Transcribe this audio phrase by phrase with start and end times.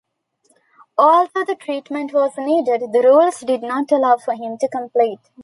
[0.97, 5.19] Although the treatment was needed, the rules did not allow for him to compete.